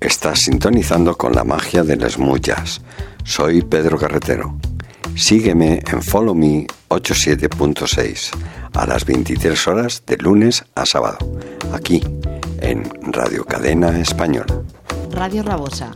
Estás 0.00 0.40
sintonizando 0.40 1.14
con 1.18 1.34
la 1.34 1.44
magia 1.44 1.84
de 1.84 1.94
las 1.94 2.18
mullas. 2.18 2.80
Soy 3.22 3.60
Pedro 3.60 3.98
Carretero. 3.98 4.56
Sígueme 5.14 5.82
en 5.86 6.02
Follow 6.02 6.34
Me 6.34 6.66
87.6 6.88 8.30
a 8.72 8.86
las 8.86 9.04
23 9.04 9.68
horas 9.68 10.02
de 10.06 10.16
lunes 10.16 10.64
a 10.74 10.86
sábado, 10.86 11.18
aquí 11.74 12.02
en 12.62 12.88
Radio 13.12 13.44
Cadena 13.44 14.00
Española. 14.00 14.62
Radio 15.10 15.42
Rabosa. 15.42 15.94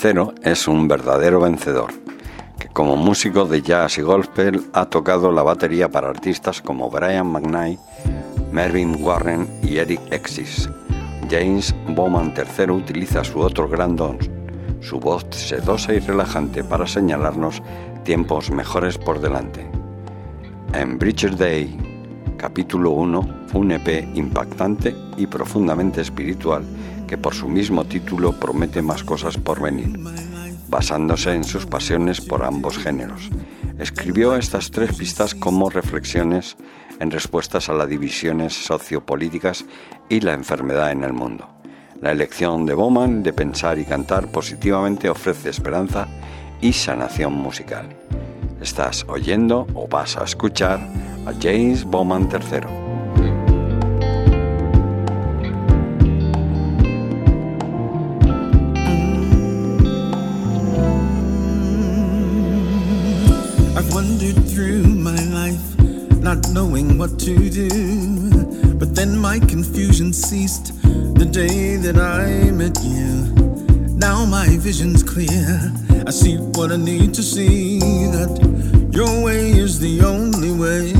Es 0.00 0.68
un 0.68 0.86
verdadero 0.86 1.40
vencedor, 1.40 1.90
que 2.56 2.68
como 2.68 2.94
músico 2.94 3.46
de 3.46 3.62
jazz 3.62 3.98
y 3.98 4.02
gospel 4.02 4.62
ha 4.72 4.84
tocado 4.84 5.32
la 5.32 5.42
batería 5.42 5.88
para 5.88 6.08
artistas 6.08 6.62
como 6.62 6.88
Brian 6.88 7.26
McKnight, 7.26 7.80
Mervyn 8.52 9.02
Warren 9.02 9.48
y 9.60 9.78
Eric 9.78 10.00
Exis. 10.12 10.70
James 11.28 11.74
Bowman 11.88 12.32
III 12.32 12.70
utiliza 12.70 13.24
su 13.24 13.40
otro 13.40 13.68
gran 13.68 13.96
don, 13.96 14.18
su 14.80 15.00
voz 15.00 15.26
sedosa 15.30 15.92
y 15.92 15.98
relajante 15.98 16.62
para 16.62 16.86
señalarnos 16.86 17.60
tiempos 18.04 18.52
mejores 18.52 18.98
por 18.98 19.20
delante. 19.20 19.68
En 20.74 20.96
Bridger 20.96 21.36
Day, 21.36 21.76
capítulo 22.36 22.92
1, 22.92 23.48
un 23.52 23.72
EP 23.72 24.08
impactante 24.14 24.94
y 25.16 25.26
profundamente 25.26 26.02
espiritual 26.02 26.62
que 27.08 27.18
por 27.18 27.34
su 27.34 27.48
mismo 27.48 27.84
título 27.84 28.38
promete 28.38 28.82
más 28.82 29.02
cosas 29.02 29.36
por 29.36 29.60
venir, 29.60 29.98
basándose 30.68 31.34
en 31.34 31.42
sus 31.42 31.66
pasiones 31.66 32.20
por 32.20 32.44
ambos 32.44 32.78
géneros. 32.78 33.30
Escribió 33.80 34.36
estas 34.36 34.70
tres 34.70 34.94
pistas 34.94 35.34
como 35.34 35.70
reflexiones 35.70 36.56
en 37.00 37.10
respuestas 37.10 37.68
a 37.68 37.72
las 37.72 37.88
divisiones 37.88 38.52
sociopolíticas 38.52 39.64
y 40.08 40.20
la 40.20 40.34
enfermedad 40.34 40.92
en 40.92 41.02
el 41.02 41.12
mundo. 41.12 41.48
La 42.00 42.12
elección 42.12 42.66
de 42.66 42.74
Bowman 42.74 43.22
de 43.24 43.32
pensar 43.32 43.78
y 43.78 43.84
cantar 43.84 44.30
positivamente 44.30 45.08
ofrece 45.08 45.50
esperanza 45.50 46.06
y 46.60 46.72
sanación 46.72 47.32
musical. 47.32 47.88
Estás 48.60 49.04
oyendo 49.08 49.66
o 49.74 49.88
vas 49.88 50.16
a 50.16 50.24
escuchar 50.24 50.80
a 51.26 51.32
James 51.40 51.84
Bowman 51.84 52.28
III. 52.30 52.87
What 66.98 67.16
to 67.20 67.48
do. 67.48 67.68
But 68.74 68.96
then 68.96 69.16
my 69.16 69.38
confusion 69.38 70.12
ceased 70.12 70.72
the 70.82 71.24
day 71.24 71.76
that 71.76 71.96
I 71.96 72.50
met 72.50 72.76
you. 72.82 73.32
Now 73.94 74.24
my 74.24 74.48
vision's 74.58 75.04
clear. 75.04 75.72
I 76.06 76.10
see 76.10 76.36
what 76.56 76.72
I 76.72 76.76
need 76.76 77.14
to 77.14 77.22
see. 77.22 77.78
That 77.78 78.90
your 78.92 79.24
way 79.24 79.52
is 79.52 79.78
the 79.78 80.02
only 80.02 80.50
way 80.50 80.92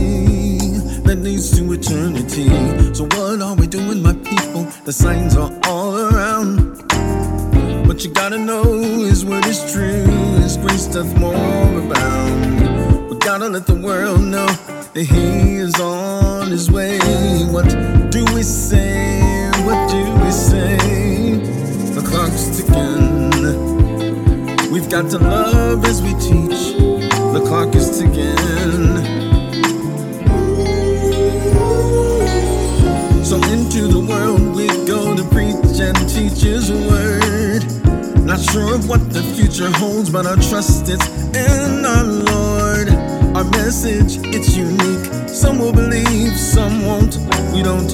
that 1.03 1.19
leads 1.19 1.57
to 1.59 1.73
eternity. 1.73 2.49
So, 2.95 3.05
what 3.05 3.43
are 3.43 3.57
we 3.57 3.67
doing, 3.67 4.01
my 4.01 4.15
people? 4.15 4.65
The 4.85 4.93
signs 4.93 5.37
are 5.37 5.53
all 5.65 5.99
around. 5.99 6.79
What 7.89 8.05
you 8.05 8.13
gotta 8.13 8.39
know 8.39 8.63
is 9.13 9.25
what 9.25 9.45
is 9.47 9.73
true. 9.73 10.07
His 10.43 10.57
grace 10.59 10.87
doth 10.87 11.13
more 11.19 11.35
abound. 11.35 12.78
Gotta 13.29 13.51
let 13.51 13.67
the 13.67 13.75
world 13.75 14.23
know 14.23 14.47
that 14.47 15.05
he 15.05 15.57
is 15.57 15.79
on 15.79 16.51
his 16.51 16.71
way. 16.71 16.99
What 17.53 17.69
do 18.11 18.25
we 18.35 18.43
say? 18.43 19.51
What 19.67 19.91
do 19.91 19.99
we 20.25 20.31
say? 20.31 20.79
The 21.93 22.01
clock's 22.09 22.57
ticking. 22.57 24.73
We've 24.73 24.89
got 24.89 25.11
to 25.11 25.19
love 25.19 25.85
as 25.85 26.01
we 26.01 26.15
teach. 26.15 26.73
The 27.35 27.45
clock 27.47 27.75
is 27.75 27.99
ticking. 27.99 28.35
So 33.23 33.37
into 33.53 33.89
the 33.89 34.01
world 34.09 34.57
we 34.57 34.69
go 34.87 35.15
to 35.15 35.23
preach 35.25 35.81
and 35.81 35.95
teach 36.09 36.41
his 36.41 36.73
word. 36.73 37.63
Not 38.25 38.41
sure 38.41 38.75
of 38.75 38.89
what 38.89 39.13
the 39.13 39.23
future 39.37 39.71
holds, 39.77 40.09
but 40.09 40.27
I 40.27 40.37
trust 40.49 40.89
is 40.89 41.07
in 41.37 41.85
our 41.85 42.05
Lord. 42.05 42.78
Our 43.39 43.45
message, 43.51 44.19
it's 44.35 44.57
unique. 44.57 45.29
Some 45.29 45.61
will 45.61 45.73
believe, 45.73 46.37
some 46.37 46.85
won't. 46.85 47.19
We 47.55 47.63
don't 47.63 47.93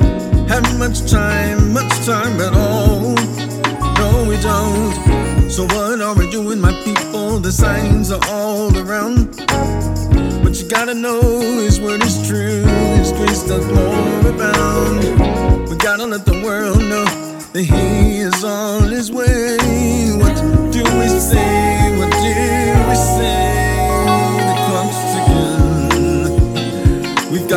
have 0.48 0.78
much 0.78 1.04
time, 1.10 1.70
much 1.70 1.92
time 2.06 2.40
at 2.40 2.54
all. 2.54 3.12
No, 4.00 4.24
we 4.26 4.40
don't. 4.40 5.50
So 5.50 5.64
what 5.64 6.00
are 6.00 6.14
we 6.14 6.30
doing, 6.30 6.62
my 6.62 6.72
people? 6.82 7.40
The 7.40 7.52
signs 7.52 8.10
are 8.10 8.24
all 8.30 8.74
around. 8.74 9.38
What 10.42 10.58
you 10.62 10.66
gotta 10.66 10.94
know 10.94 11.20
is 11.20 11.78
what 11.78 12.02
is 12.02 12.26
true. 12.26 12.64
His 12.96 13.12
grace 13.12 13.42
does 13.46 13.66
more 13.66 14.32
abound. 14.32 15.68
We 15.68 15.76
gotta 15.76 16.06
let 16.06 16.24
the 16.24 16.40
world 16.42 16.78
know 16.78 17.04
that 17.52 17.62
he 17.62 18.20
is 18.20 18.44
on 18.44 18.88
his 18.88 19.12
way. 19.12 19.58
What 20.16 20.72
do 20.72 20.82
we 20.98 21.08
say? 21.20 21.63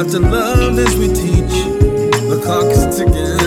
Got 0.04 0.12
to 0.12 0.20
love 0.20 0.77
as 0.77 0.96
we 0.96 1.08
teach. 1.08 1.66
The 2.30 2.39
clock 2.44 2.66
is 2.66 2.98
ticking. 2.98 3.47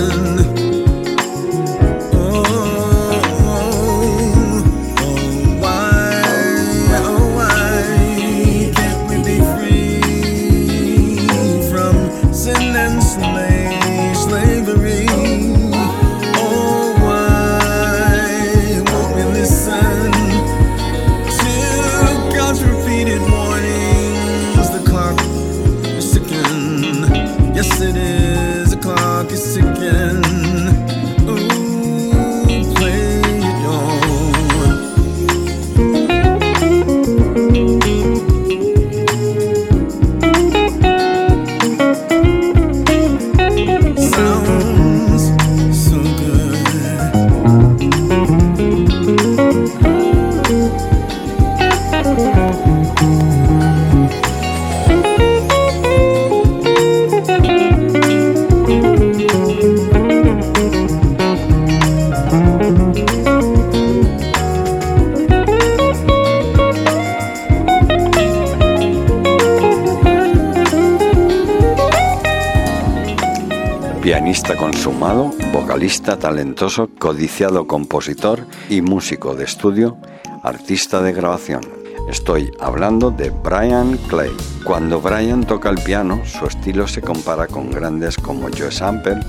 Vocalista 75.00 76.18
talentoso, 76.18 76.90
codiciado 76.98 77.66
compositor 77.66 78.46
y 78.68 78.82
músico 78.82 79.34
de 79.34 79.44
estudio, 79.44 79.96
artista 80.42 81.00
de 81.00 81.14
grabación. 81.14 81.62
Estoy 82.10 82.50
hablando 82.60 83.10
de 83.10 83.30
Brian 83.30 83.96
Clay. 84.08 84.30
Cuando 84.62 85.00
Brian 85.00 85.44
toca 85.44 85.70
el 85.70 85.82
piano, 85.82 86.20
su 86.26 86.44
estilo 86.44 86.86
se 86.86 87.00
compara 87.00 87.46
con 87.46 87.70
grandes 87.70 88.18
como 88.18 88.48
Joe 88.50 88.70
Sample, 88.70 89.20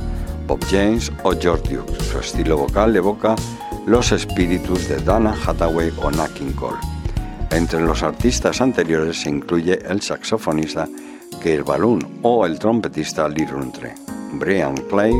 Bob 0.45 0.59
James 0.69 1.09
o 1.23 1.31
George 1.39 1.73
Duke. 1.73 2.03
Su 2.03 2.19
estilo 2.19 2.57
vocal 2.57 2.93
evoca 2.93 3.35
los 3.85 4.11
espíritus 4.11 4.89
de 4.89 4.97
Dana 4.97 5.33
Hathaway 5.45 5.93
o 6.03 6.11
Nat 6.11 6.33
King 6.33 6.51
Cole. 6.51 6.79
Entre 7.49 7.79
los 7.79 8.03
artistas 8.03 8.59
anteriores 8.59 9.21
se 9.21 9.29
incluye 9.29 9.79
el 9.87 10.01
saxofonista 10.01 10.89
Keir 11.41 11.63
Balloon 11.63 12.19
o 12.23 12.45
el 12.45 12.59
trompetista 12.59 13.29
Lee 13.29 13.45
Runtre. 13.45 13.95
Brian 14.33 14.75
Clay 14.89 15.13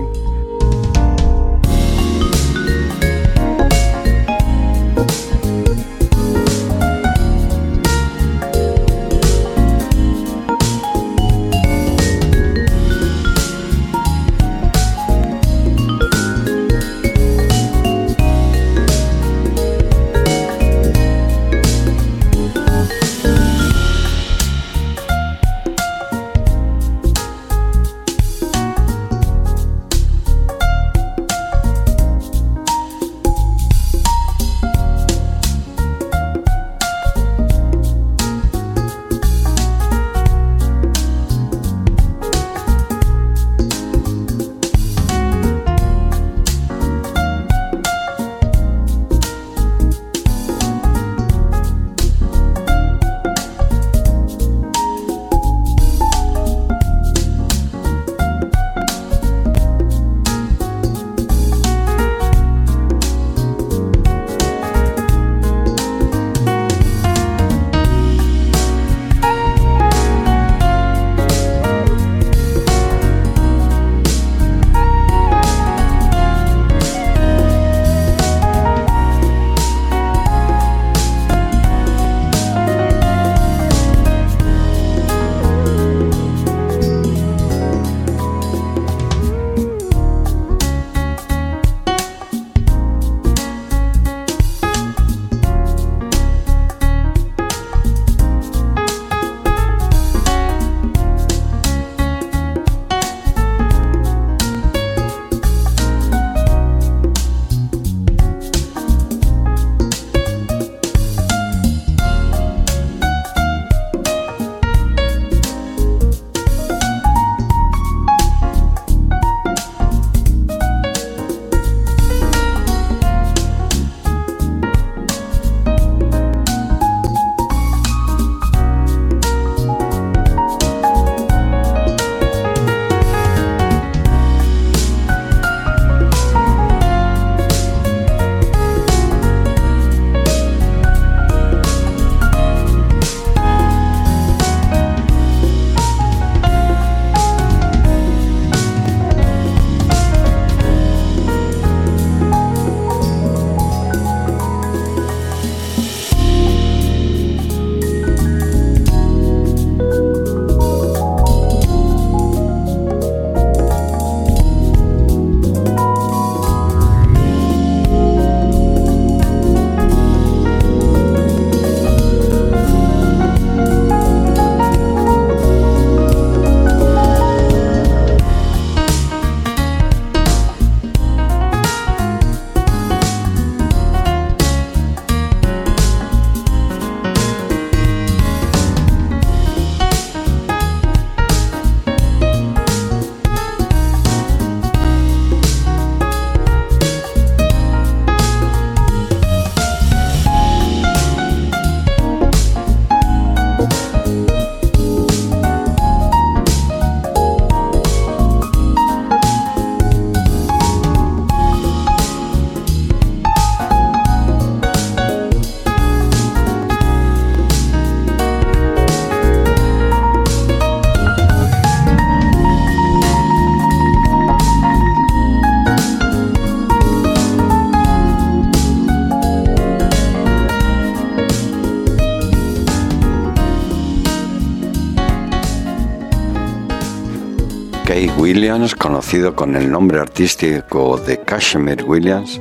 Williams, 238.22 238.75
conocido 238.75 239.36
con 239.36 239.55
el 239.55 239.72
nombre 239.72 240.00
artístico 240.00 240.96
de 240.96 241.20
Kashmir 241.22 241.84
Williams, 241.84 242.40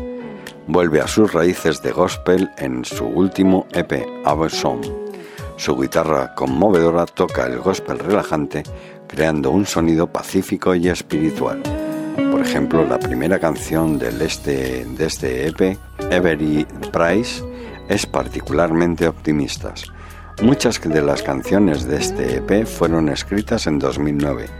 vuelve 0.66 1.00
a 1.00 1.08
sus 1.08 1.32
raíces 1.32 1.80
de 1.80 1.90
gospel 1.90 2.50
en 2.58 2.84
su 2.84 3.06
último 3.06 3.66
EP, 3.72 4.06
Our 4.26 4.50
Song. 4.50 4.84
Su 5.56 5.80
guitarra 5.80 6.34
conmovedora 6.34 7.06
toca 7.06 7.46
el 7.46 7.60
gospel 7.60 7.98
relajante, 7.98 8.62
creando 9.08 9.52
un 9.52 9.64
sonido 9.64 10.06
pacífico 10.06 10.74
y 10.74 10.86
espiritual. 10.86 11.62
Por 12.30 12.42
ejemplo, 12.42 12.84
la 12.86 12.98
primera 12.98 13.38
canción 13.38 13.98
del 13.98 14.20
este, 14.20 14.84
de 14.84 15.06
este 15.06 15.46
EP, 15.46 15.78
Every 16.10 16.66
Price, 16.92 17.42
es 17.88 18.04
particularmente 18.04 19.08
optimista. 19.08 19.72
Muchas 20.42 20.78
de 20.78 21.00
las 21.00 21.22
canciones 21.22 21.86
de 21.86 21.96
este 21.96 22.36
EP 22.36 22.66
fueron 22.66 23.08
escritas 23.08 23.66
en 23.66 23.78
2009 23.78 24.59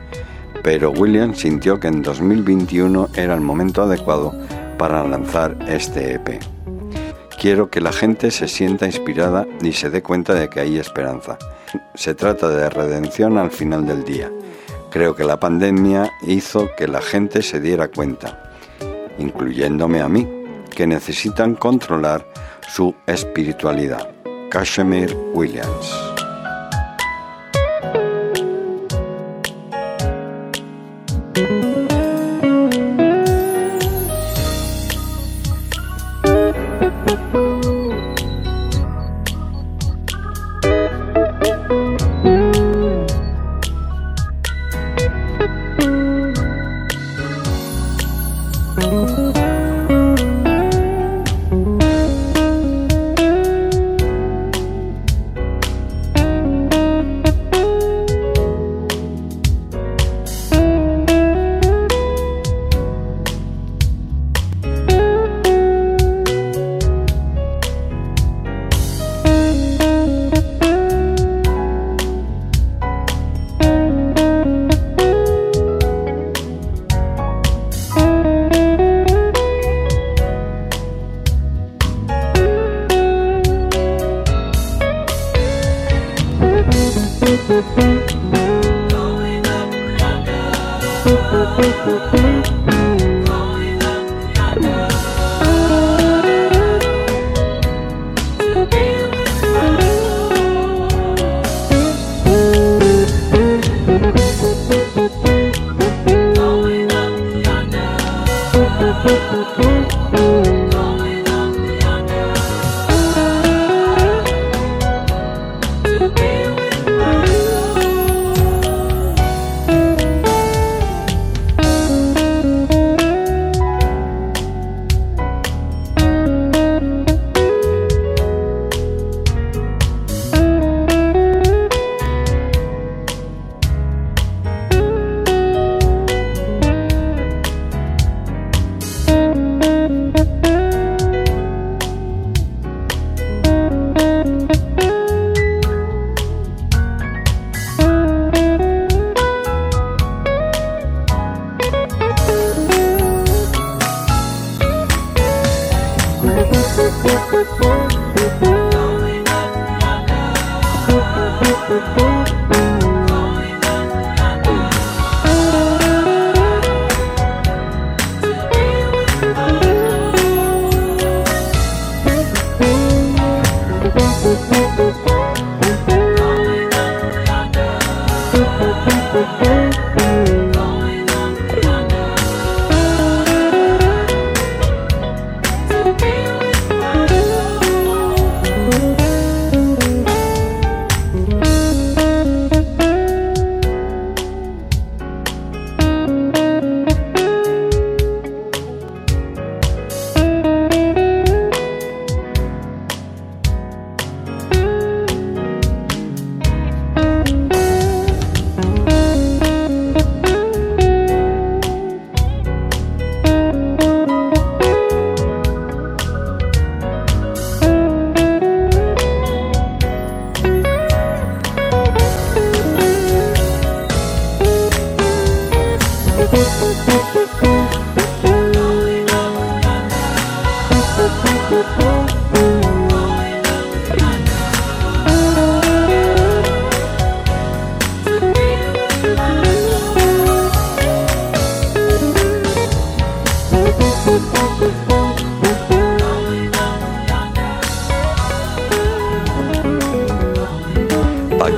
pero 0.63 0.91
Williams 0.91 1.41
sintió 1.41 1.81
que 1.81 1.89
en 1.89 2.03
2021 2.03 3.09
era 3.15 3.35
el 3.35 3.41
momento 3.41 3.83
adecuado 3.83 4.35
para 4.79 5.07
lanzar 5.07 5.57
este 5.69 6.15
EP. 6.15 6.41
Quiero 7.41 7.71
que 7.71 7.81
la 7.81 7.93
gente 7.93 8.31
se 8.31 8.49
sienta 8.49 8.87
inspirada 8.87 9.47
y 9.63 9.73
se 9.73 9.89
dé 9.89 10.03
cuenta 10.03 10.35
de 10.35 10.51
que 10.51 10.61
hay 10.61 10.79
esperanza. 10.79 11.39
Se 11.95 12.15
trata 12.15 12.49
de 12.49 12.69
redención 12.69 13.39
al 13.39 13.51
final 13.51 13.87
del 13.87 14.05
día. 14.05 14.31
Creo 14.91 15.15
que 15.15 15.25
la 15.25 15.41
pandemia 15.41 16.11
hizo 16.27 16.69
que 16.77 16.89
la 16.89 17.01
gente 17.01 17.43
se 17.43 17.61
diera 17.61 17.89
cuenta, 17.89 18.53
incluyéndome 19.19 20.01
a 20.01 20.09
mí, 20.09 20.29
que 20.75 20.87
necesitan 20.87 21.55
controlar 21.55 22.27
su 22.69 22.95
espiritualidad. 23.07 24.11
Kashmir 24.51 25.17
Williams. 25.33 26.10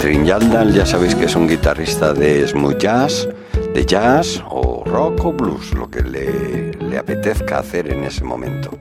Ya 0.02 0.84
sabéis 0.84 1.14
que 1.14 1.26
es 1.26 1.36
un 1.36 1.46
guitarrista 1.46 2.12
de 2.12 2.48
smooth 2.48 2.76
jazz, 2.76 3.28
de 3.72 3.86
jazz 3.86 4.42
o 4.50 4.82
rock 4.84 5.24
o 5.24 5.32
blues, 5.32 5.72
lo 5.74 5.88
que 5.88 6.02
le, 6.02 6.72
le 6.72 6.98
apetezca 6.98 7.60
hacer 7.60 7.86
en 7.92 8.02
ese 8.02 8.24
momento. 8.24 8.76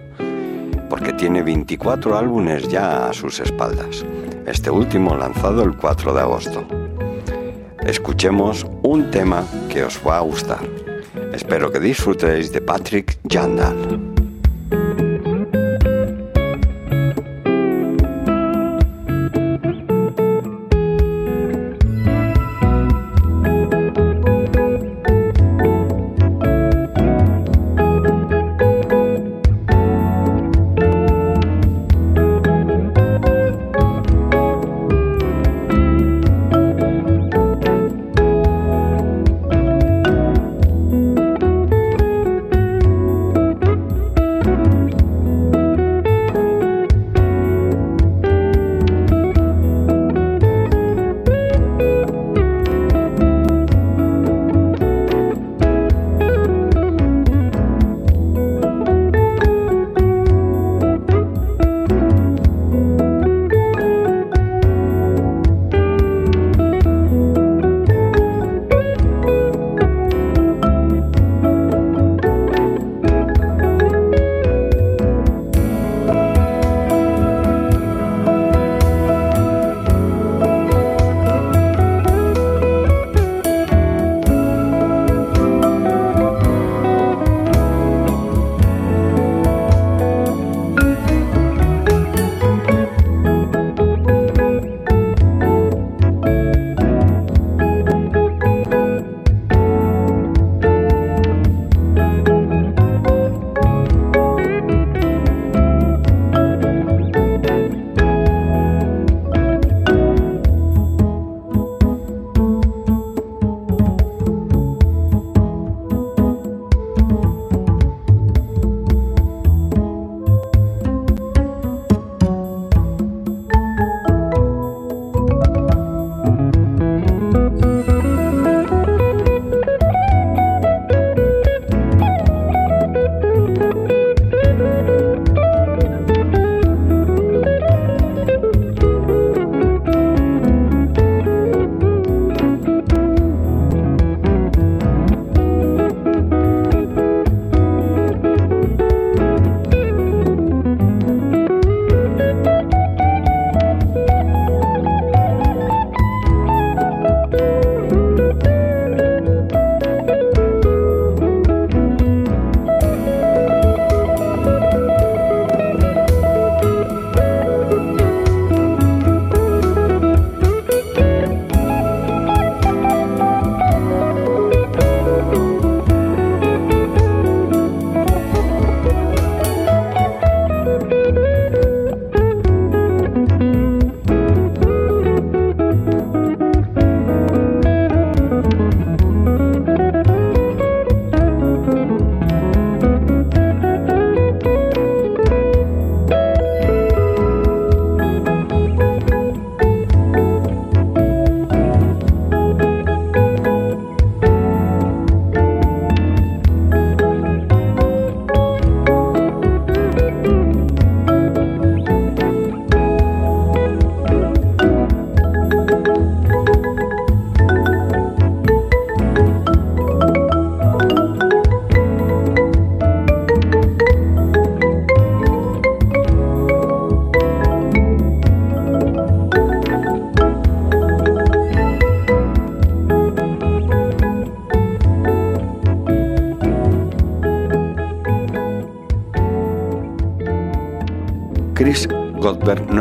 Porque 0.90 1.14
tiene 1.14 1.44
24 1.44 2.18
álbumes 2.18 2.68
ya 2.70 3.08
a 3.08 3.14
sus 3.14 3.40
espaldas, 3.40 4.04
este 4.48 4.72
último 4.72 5.16
lanzado 5.16 5.62
el 5.62 5.78
4 5.78 6.12
de 6.12 6.22
agosto. 6.22 6.66
escuchemos 7.86 8.66
un 8.82 9.12
tema 9.12 9.46
que 9.70 9.84
os 9.84 10.00
va 10.06 10.18
a 10.18 10.22
gustar. 10.22 10.68
Espero 11.34 11.72
que 11.72 11.80
disfrutéis 11.80 12.52
de 12.52 12.62
Patrick 12.62 13.20
Jandal. 13.30 14.11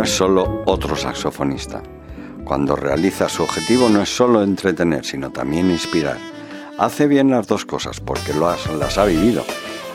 No 0.00 0.04
es 0.04 0.16
solo 0.16 0.62
otro 0.64 0.96
saxofonista. 0.96 1.82
Cuando 2.46 2.74
realiza 2.74 3.28
su 3.28 3.42
objetivo 3.42 3.90
no 3.90 4.00
es 4.00 4.08
solo 4.08 4.42
entretener, 4.42 5.04
sino 5.04 5.30
también 5.30 5.70
inspirar. 5.70 6.16
Hace 6.78 7.06
bien 7.06 7.28
las 7.28 7.46
dos 7.46 7.66
cosas 7.66 8.00
porque 8.00 8.32
las 8.32 8.96
ha 8.96 9.04
vivido, 9.04 9.44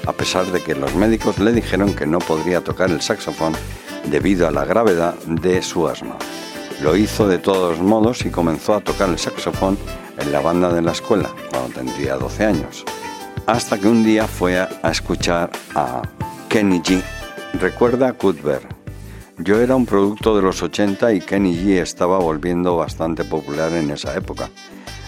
a 0.05 0.13
pesar 0.13 0.45
de 0.51 0.61
que 0.61 0.75
los 0.75 0.93
médicos 0.93 1.39
le 1.39 1.51
dijeron 1.51 1.95
que 1.95 2.05
no 2.05 2.19
podría 2.19 2.63
tocar 2.63 2.91
el 2.91 3.01
saxofón 3.01 3.53
debido 4.11 4.47
a 4.47 4.51
la 4.51 4.63
gravedad 4.63 5.15
de 5.25 5.63
su 5.63 5.87
asma. 5.87 6.17
Lo 6.83 6.95
hizo 6.95 7.27
de 7.27 7.39
todos 7.39 7.79
modos 7.79 8.27
y 8.27 8.29
comenzó 8.29 8.75
a 8.75 8.81
tocar 8.81 9.09
el 9.09 9.17
saxofón 9.17 9.75
en 10.19 10.31
la 10.31 10.39
banda 10.39 10.71
de 10.71 10.83
la 10.83 10.91
escuela 10.91 11.33
cuando 11.49 11.73
tendría 11.73 12.13
12 12.17 12.45
años, 12.45 12.85
hasta 13.47 13.79
que 13.79 13.87
un 13.87 14.03
día 14.03 14.27
fue 14.27 14.59
a 14.59 14.69
escuchar 14.83 15.49
a 15.73 16.03
Kenny 16.47 16.81
G. 16.81 17.01
Recuerda 17.59 18.09
a 18.09 18.13
Cuthbert, 18.13 18.74
yo 19.37 19.59
era 19.59 19.75
un 19.75 19.85
producto 19.85 20.35
de 20.35 20.41
los 20.41 20.63
80 20.63 21.13
y 21.13 21.19
Kenny 21.19 21.55
G 21.55 21.81
estaba 21.81 22.19
volviendo 22.19 22.77
bastante 22.77 23.23
popular 23.23 23.73
en 23.73 23.91
esa 23.91 24.15
época. 24.15 24.49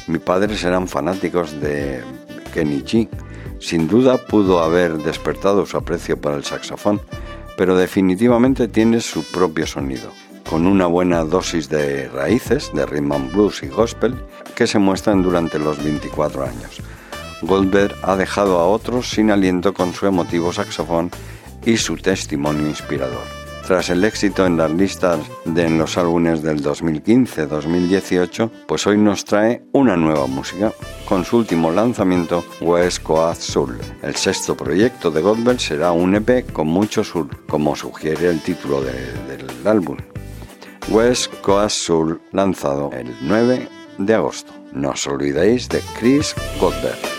Mis 0.08 0.22
padres 0.22 0.63
eran 0.63 0.88
fanáticos 0.88 1.60
de 1.62 2.04
Kenny 2.54 2.82
G. 2.82 3.10
Sin 3.60 3.88
duda 3.88 4.18
pudo 4.18 4.60
haber 4.60 4.98
despertado 4.98 5.66
su 5.66 5.78
aprecio 5.78 6.20
para 6.20 6.36
el 6.36 6.44
saxofón, 6.44 7.02
pero 7.58 7.76
definitivamente 7.76 8.68
tiene 8.68 9.02
su 9.02 9.24
propio 9.24 9.66
sonido, 9.66 10.12
con 10.50 10.68
una 10.68 10.86
buena 10.86 11.24
dosis 11.24 11.70
de 11.70 12.08
raíces, 12.10 12.72
de 12.74 12.86
rhythm 12.86 13.12
and 13.13 13.32
blues 13.32 13.63
y 13.63 13.68
gospel, 13.68 14.16
que 14.56 14.68
se 14.68 14.80
muestran 14.80 15.24
durante 15.24 15.58
los 15.58 15.82
24 15.84 16.44
años. 16.44 16.82
Goldberg 17.42 17.96
ha 18.04 18.16
dejado 18.16 18.60
a 18.60 18.68
otros 18.68 19.10
sin 19.10 19.32
aliento 19.32 19.74
con 19.74 19.94
su 19.94 20.06
emotivo 20.06 20.52
saxofón 20.54 21.12
y 21.66 21.78
su 21.78 21.98
testimonio 21.98 22.68
inspirador. 22.68 23.37
Tras 23.67 23.89
el 23.89 24.06
éxito 24.06 24.45
en 24.45 24.56
las 24.56 24.71
listas 24.71 25.19
de 25.43 25.69
los 25.69 25.97
álbumes 25.97 26.41
del 26.41 26.63
2015-2018, 26.63 28.49
pues 28.65 28.88
hoy 28.88 28.97
nos 28.97 29.25
trae 29.25 29.62
una 29.73 29.97
nueva 29.97 30.25
música 30.25 30.71
con 31.03 31.25
su 31.25 31.36
último 31.36 31.69
lanzamiento 31.69 32.45
West 32.62 33.03
Coast 33.03 33.41
Soul. 33.41 33.77
El 34.01 34.15
sexto 34.15 34.56
proyecto 34.56 35.12
de 35.12 35.19
Godbell 35.19 35.60
será 35.60 35.91
un 35.91 36.15
EP 36.15 36.49
con 36.53 36.67
mucho 36.67 37.03
soul, 37.03 37.30
como 37.45 37.75
sugiere 37.75 38.30
el 38.30 38.39
título 38.39 38.82
del 38.82 39.67
álbum. 39.67 39.97
West 40.88 41.34
Coast 41.41 41.75
Soul 41.75 42.21
lanzado 42.32 42.89
el 42.93 43.13
9 43.19 43.67
de 43.97 44.13
agosto. 44.13 44.53
No 44.71 44.91
os 44.91 45.06
olvidéis 45.08 45.67
de 45.67 45.82
Chris 45.99 46.34
Godbell. 46.62 47.16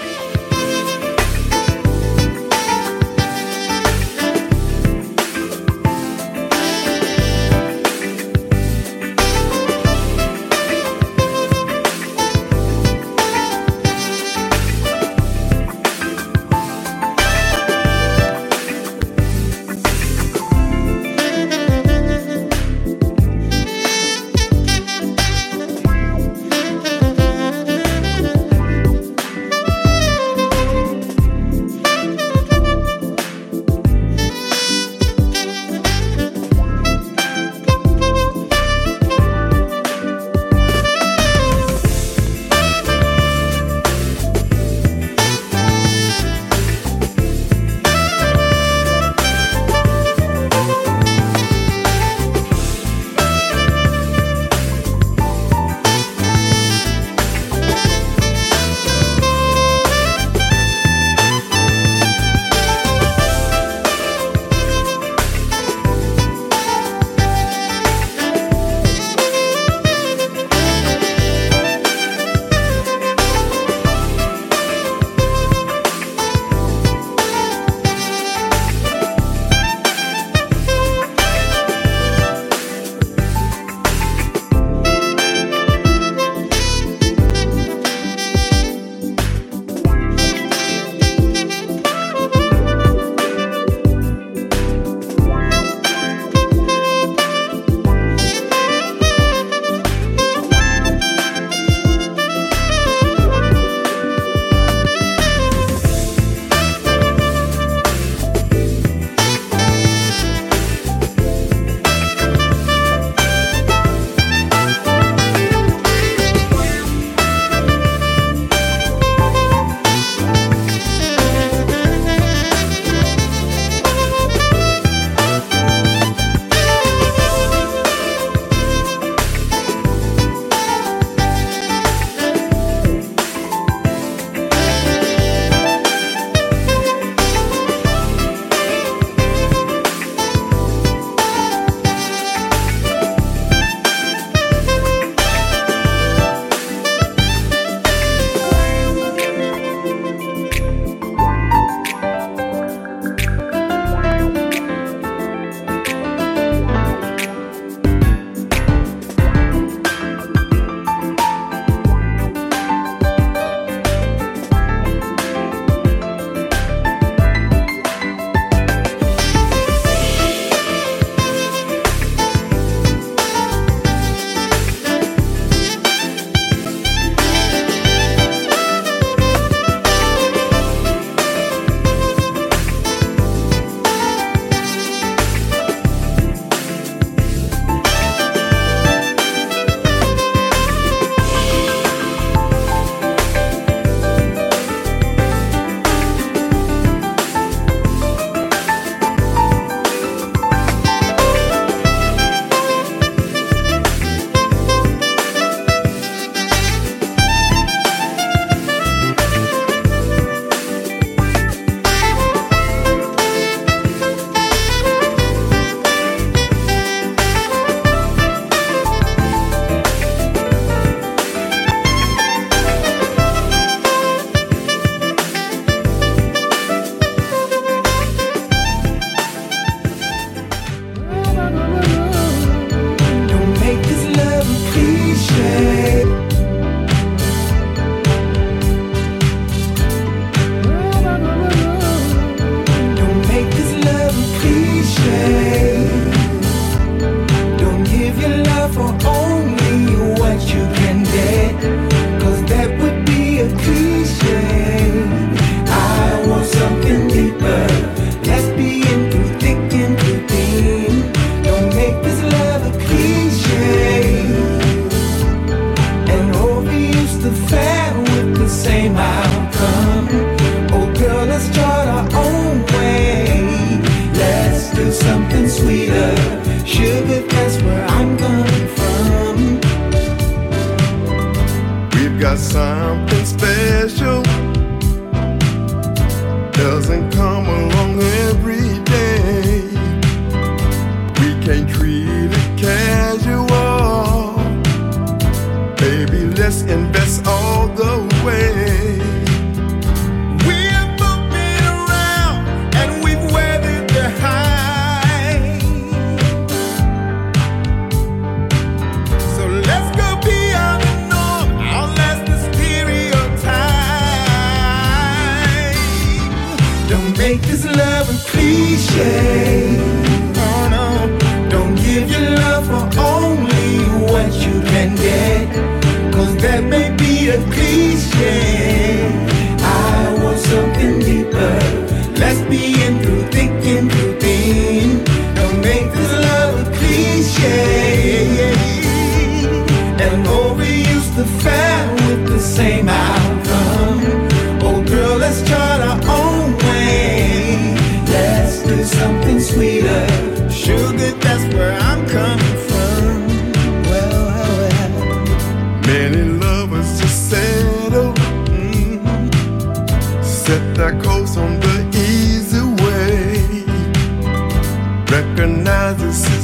Another. 365.48 366.06
this. 366.06 366.37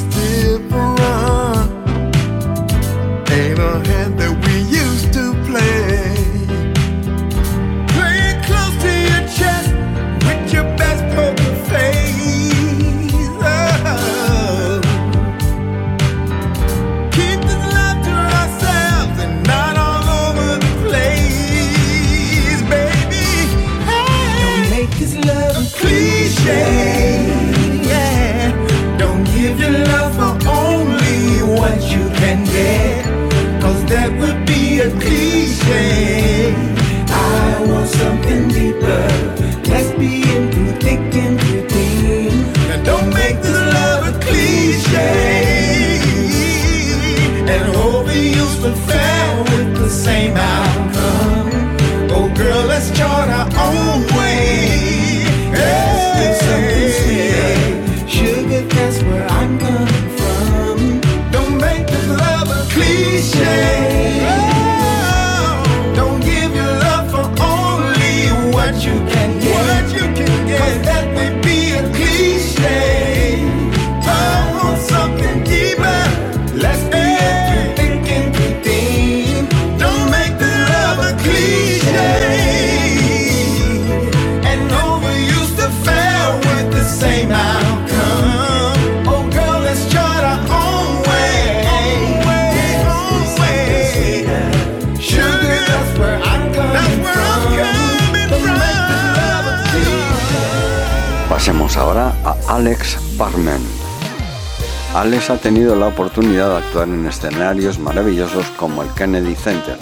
ha 105.29 105.37
tenido 105.37 105.75
la 105.75 105.87
oportunidad 105.87 106.49
de 106.49 106.57
actuar 106.57 106.87
en 106.87 107.07
escenarios 107.07 107.79
maravillosos 107.79 108.45
como 108.57 108.83
el 108.83 108.89
Kennedy 108.93 109.33
Center 109.33 109.77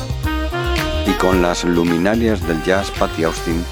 y 1.06 1.12
con 1.14 1.42
las 1.42 1.66
luminarias 1.66 2.48
del 2.48 2.64
jazz 2.64 2.90
Patty 2.92 3.26
Austin, 3.26 3.66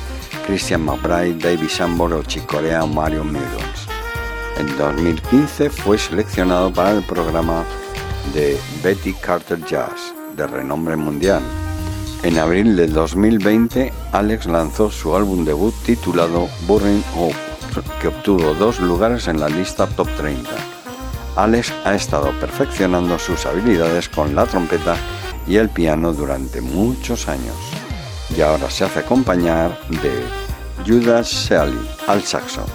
Christian 0.46 0.84
McBride, 0.84 1.36
David 1.36 1.70
Sambor 1.70 2.14
o 2.14 2.24
Chicorea 2.24 2.86
Mario 2.86 3.24
Meadows. 3.24 3.88
En 4.58 4.78
2015 4.78 5.70
fue 5.70 5.98
seleccionado 5.98 6.74
para 6.74 6.92
el 6.92 7.04
programa 7.04 7.64
de 8.34 8.58
Betty 8.84 9.14
Carter 9.14 9.64
Jazz, 9.66 10.14
de 10.36 10.48
renombre 10.48 10.98
mundial. 10.98 11.42
En 12.24 12.38
abril 12.38 12.76
de 12.76 12.88
2020, 12.88 13.94
Alex 14.12 14.46
lanzó 14.46 14.92
su 14.92 15.16
álbum 15.16 15.46
debut 15.46 15.74
titulado 15.86 16.50
Burning 16.68 17.04
Hope, 17.16 17.36
que 18.02 18.10
obtuvo 18.10 18.56
dos 18.56 18.82
lugares 18.82 19.30
en 19.30 19.40
la 19.40 19.48
lista 19.48 19.88
Top 19.88 20.10
30. 20.18 20.61
Alex 21.36 21.74
ha 21.86 21.96
estado 21.96 22.32
perfeccionando 22.40 23.18
sus 23.18 23.46
habilidades 23.46 24.10
con 24.10 24.36
la 24.36 24.46
trompeta 24.46 24.96
y 25.48 25.58
el 25.58 25.70
piano 25.70 26.14
durante 26.14 26.62
muchos 26.62 27.28
años 27.28 27.56
y 28.36 28.42
ahora 28.42 28.70
se 28.70 28.86
hace 28.86 29.00
acompañar 29.00 29.78
de 29.90 30.24
Judas 30.86 31.30
Sealy 31.30 31.80
al 32.08 32.24
saxo. 32.24 32.66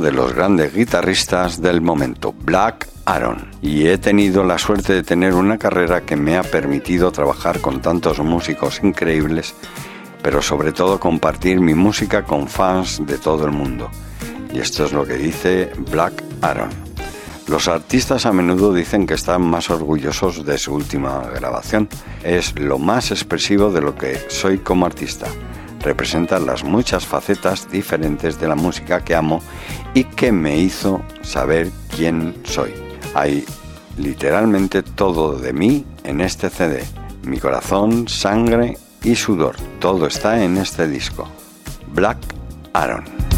De 0.00 0.12
los 0.12 0.34
grandes 0.34 0.74
guitarristas 0.74 1.60
del 1.60 1.80
momento, 1.80 2.32
Black 2.32 2.88
Aaron. 3.04 3.50
Y 3.62 3.86
he 3.86 3.98
tenido 3.98 4.44
la 4.44 4.58
suerte 4.58 4.92
de 4.92 5.02
tener 5.02 5.34
una 5.34 5.58
carrera 5.58 6.02
que 6.02 6.16
me 6.16 6.36
ha 6.36 6.42
permitido 6.42 7.10
trabajar 7.12 7.60
con 7.60 7.80
tantos 7.80 8.18
músicos 8.20 8.80
increíbles, 8.82 9.54
pero 10.22 10.42
sobre 10.42 10.72
todo 10.72 11.00
compartir 11.00 11.60
mi 11.60 11.74
música 11.74 12.24
con 12.24 12.48
fans 12.48 13.02
de 13.06 13.18
todo 13.18 13.46
el 13.46 13.52
mundo. 13.52 13.90
Y 14.52 14.60
esto 14.60 14.84
es 14.84 14.92
lo 14.92 15.04
que 15.04 15.14
dice 15.14 15.72
Black 15.90 16.22
Aaron. 16.42 16.70
Los 17.46 17.66
artistas 17.68 18.26
a 18.26 18.32
menudo 18.32 18.74
dicen 18.74 19.06
que 19.06 19.14
están 19.14 19.42
más 19.42 19.70
orgullosos 19.70 20.44
de 20.44 20.58
su 20.58 20.74
última 20.74 21.20
grabación. 21.34 21.88
Es 22.22 22.58
lo 22.58 22.78
más 22.78 23.10
expresivo 23.10 23.70
de 23.70 23.80
lo 23.80 23.94
que 23.94 24.18
soy 24.28 24.58
como 24.58 24.86
artista 24.86 25.26
representa 25.80 26.38
las 26.38 26.64
muchas 26.64 27.06
facetas 27.06 27.70
diferentes 27.70 28.40
de 28.40 28.48
la 28.48 28.54
música 28.54 29.04
que 29.04 29.14
amo 29.14 29.40
y 29.94 30.04
que 30.04 30.32
me 30.32 30.58
hizo 30.58 31.02
saber 31.22 31.70
quién 31.94 32.34
soy. 32.44 32.72
Hay 33.14 33.44
literalmente 33.96 34.82
todo 34.82 35.38
de 35.38 35.52
mí 35.52 35.84
en 36.04 36.20
este 36.20 36.50
CD. 36.50 36.84
Mi 37.22 37.38
corazón, 37.38 38.08
sangre 38.08 38.78
y 39.02 39.14
sudor. 39.14 39.56
Todo 39.80 40.06
está 40.06 40.42
en 40.42 40.56
este 40.56 40.88
disco. 40.88 41.28
Black 41.92 42.18
Aaron. 42.72 43.37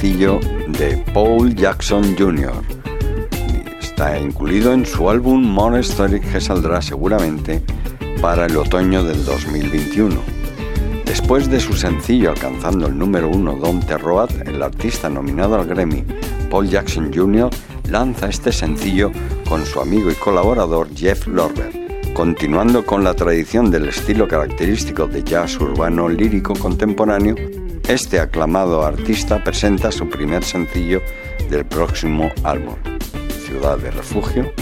Sencillo 0.00 0.40
de 0.66 0.96
Paul 1.12 1.54
Jackson 1.54 2.16
Jr. 2.16 2.54
Está 3.82 4.18
incluido 4.18 4.72
en 4.72 4.86
su 4.86 5.10
álbum 5.10 5.42
Monastery 5.42 6.20
que 6.20 6.40
saldrá 6.40 6.80
seguramente 6.80 7.62
para 8.22 8.46
el 8.46 8.56
otoño 8.56 9.04
del 9.04 9.22
2021. 9.26 10.16
Después 11.04 11.50
de 11.50 11.60
su 11.60 11.74
sencillo 11.74 12.30
alcanzando 12.30 12.86
el 12.86 12.96
número 12.96 13.28
uno 13.28 13.56
Don 13.56 13.80
Terroat, 13.80 14.30
el 14.48 14.62
artista 14.62 15.10
nominado 15.10 15.56
al 15.56 15.66
Grammy, 15.66 16.02
Paul 16.48 16.70
Jackson 16.70 17.12
Jr., 17.14 17.50
lanza 17.90 18.30
este 18.30 18.52
sencillo 18.52 19.12
con 19.46 19.66
su 19.66 19.82
amigo 19.82 20.10
y 20.10 20.14
colaborador 20.14 20.88
Jeff 20.94 21.26
Lorber. 21.26 21.78
Continuando 22.14 22.86
con 22.86 23.04
la 23.04 23.12
tradición 23.12 23.70
del 23.70 23.90
estilo 23.90 24.26
característico 24.26 25.06
de 25.06 25.22
jazz 25.22 25.60
urbano 25.60 26.08
lírico 26.08 26.54
contemporáneo, 26.54 27.34
este 27.90 28.20
aclamado 28.20 28.84
artista 28.84 29.42
presenta 29.42 29.90
su 29.90 30.08
primer 30.08 30.44
sencillo 30.44 31.02
del 31.50 31.64
próximo 31.64 32.30
álbum, 32.44 32.76
Ciudad 33.44 33.78
de 33.78 33.90
Refugio. 33.90 34.52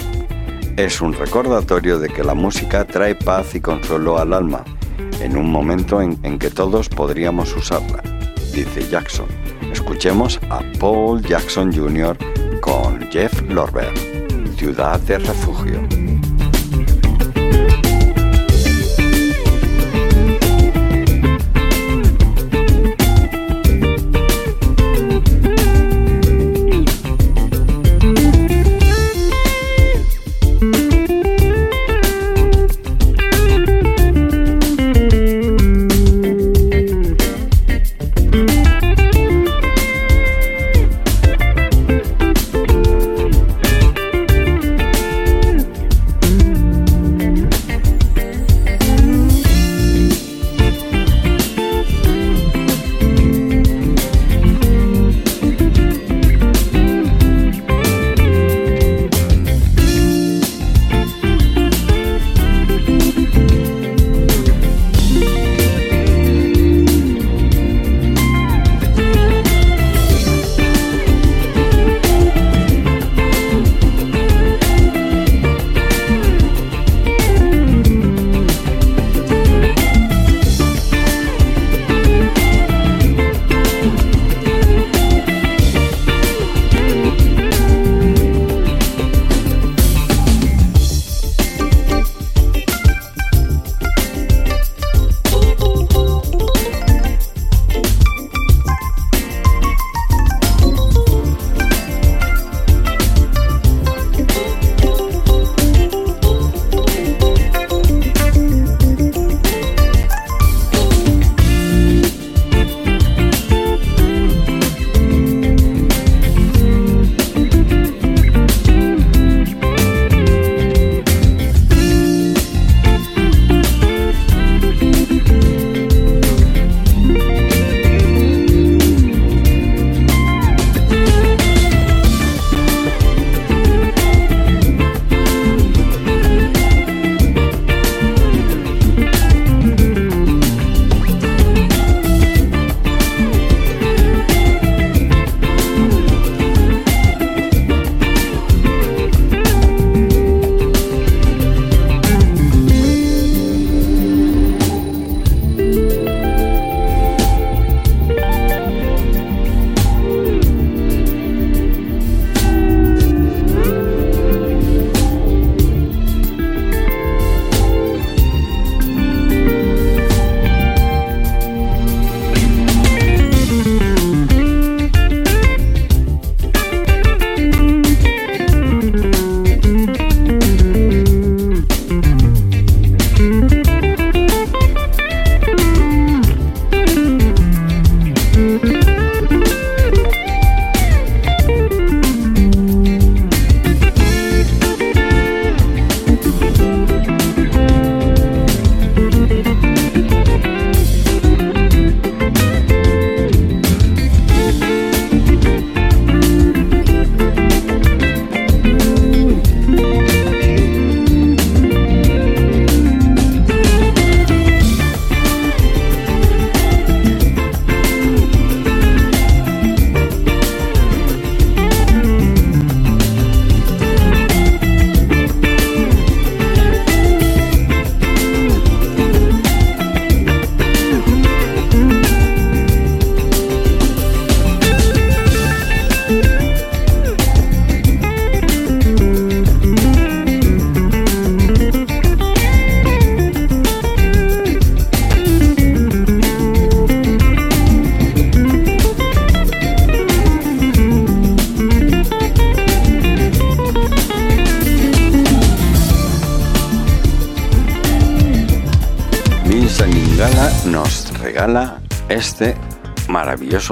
Es 0.77 0.99
un 0.99 1.13
recordatorio 1.13 1.99
de 1.99 2.09
que 2.09 2.23
la 2.23 2.33
música 2.33 2.85
trae 2.85 3.13
paz 3.13 3.53
y 3.53 3.61
consuelo 3.61 4.17
al 4.17 4.33
alma, 4.33 4.65
en 5.21 5.37
un 5.37 5.51
momento 5.51 6.01
en, 6.01 6.39
que 6.39 6.49
todos 6.49 6.89
podríamos 6.89 7.55
usarla, 7.55 8.01
dice 8.51 8.89
Jackson. 8.89 9.27
Escuchemos 9.71 10.39
a 10.49 10.61
Paul 10.79 11.21
Jackson 11.21 11.71
Jr. 11.71 12.17
con 12.61 12.99
Jeff 13.11 13.43
Lorber, 13.43 13.93
Ciudad 14.57 14.99
de 15.01 15.19
Refugio. 15.19 16.08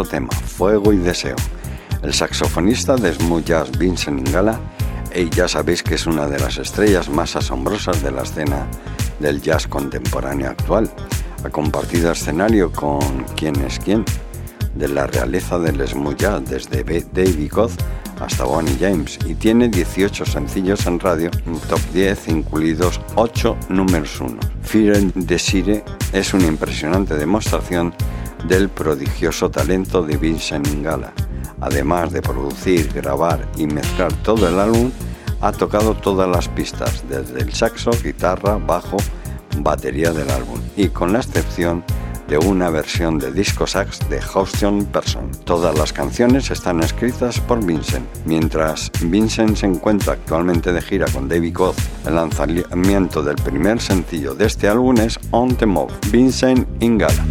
Tema, 0.03 0.29
Fuego 0.29 0.93
y 0.93 0.97
Deseo. 0.97 1.35
El 2.03 2.13
saxofonista 2.13 2.95
de 2.95 3.13
smooth 3.13 3.45
jazz 3.45 3.77
Vincent 3.77 4.27
Ingala, 4.27 4.59
y 5.15 5.29
ya 5.29 5.47
sabéis 5.47 5.83
que 5.83 5.95
es 5.95 6.05
una 6.05 6.27
de 6.27 6.39
las 6.39 6.57
estrellas 6.57 7.09
más 7.09 7.35
asombrosas 7.35 8.03
de 8.03 8.11
la 8.11 8.23
escena 8.23 8.67
del 9.19 9.41
jazz 9.41 9.67
contemporáneo 9.67 10.49
actual. 10.49 10.89
Ha 11.43 11.49
compartido 11.49 12.11
escenario 12.11 12.71
con 12.71 13.23
quién 13.35 13.55
es 13.61 13.79
quién, 13.79 14.05
de 14.75 14.87
la 14.87 15.07
realeza 15.07 15.57
del 15.57 15.87
smooth 15.87 16.21
desde 16.41 16.83
David 16.83 17.51
Goth 17.51 17.81
hasta 18.19 18.43
Bonnie 18.43 18.77
James, 18.79 19.19
y 19.25 19.35
tiene 19.35 19.69
18 19.69 20.25
sencillos 20.25 20.85
en 20.87 20.99
radio, 20.99 21.29
top 21.69 21.79
10, 21.93 22.29
incluidos 22.29 22.99
8 23.15 23.57
números 23.69 24.19
1. 24.19 24.37
Fear 24.63 24.97
and 24.97 25.13
Desire 25.13 25.83
es 26.13 26.33
una 26.33 26.47
impresionante 26.47 27.15
demostración 27.15 27.93
del 28.47 28.69
prodigioso 28.69 29.49
talento 29.49 30.03
de 30.03 30.17
Vincent 30.17 30.67
Ingala. 30.67 31.13
Además 31.61 32.11
de 32.11 32.21
producir, 32.21 32.91
grabar 32.93 33.47
y 33.57 33.67
mezclar 33.67 34.13
todo 34.23 34.47
el 34.47 34.59
álbum, 34.59 34.91
ha 35.41 35.51
tocado 35.51 35.95
todas 35.95 36.29
las 36.29 36.47
pistas, 36.47 37.03
desde 37.09 37.41
el 37.41 37.53
saxo, 37.53 37.91
guitarra, 38.03 38.57
bajo, 38.57 38.97
batería 39.59 40.11
del 40.11 40.29
álbum, 40.31 40.59
y 40.75 40.87
con 40.89 41.13
la 41.13 41.19
excepción 41.19 41.83
de 42.27 42.37
una 42.37 42.69
versión 42.69 43.19
de 43.19 43.31
disco 43.31 43.65
sax 43.65 44.07
de 44.09 44.19
Houston 44.19 44.85
Person. 44.85 45.31
Todas 45.45 45.77
las 45.77 45.93
canciones 45.93 46.51
están 46.51 46.81
escritas 46.83 47.39
por 47.39 47.65
Vincent. 47.65 48.05
Mientras 48.25 48.91
Vincent 49.01 49.55
se 49.55 49.65
encuentra 49.65 50.13
actualmente 50.13 50.73
de 50.73 50.81
gira 50.81 51.05
con 51.13 51.29
David 51.29 51.55
Goth, 51.55 51.79
el 52.05 52.15
lanzamiento 52.15 53.23
del 53.23 53.35
primer 53.35 53.81
sencillo 53.81 54.35
de 54.35 54.45
este 54.45 54.67
álbum 54.67 54.97
es 54.97 55.17
On 55.31 55.55
the 55.55 55.65
Move, 55.65 55.93
Vincent 56.11 56.67
Ingala. 56.81 57.25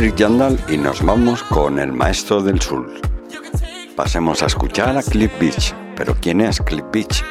Patrick 0.00 0.16
Yandal 0.16 0.58
y 0.66 0.78
nos 0.78 1.04
vamos 1.04 1.42
con 1.42 1.78
el 1.78 1.92
maestro 1.92 2.40
del 2.40 2.58
sur. 2.58 2.90
Pasemos 3.94 4.42
a 4.42 4.46
escuchar 4.46 4.96
a 4.96 5.02
Cliff 5.02 5.30
Beach. 5.38 5.74
¿Pero 5.94 6.16
quién 6.18 6.40
es 6.40 6.58
Cliff 6.62 6.86
Beach? 6.90 7.22